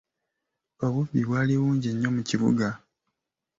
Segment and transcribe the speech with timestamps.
[0.85, 2.67] Obubbi bwali bungi nnyo mu kibuga.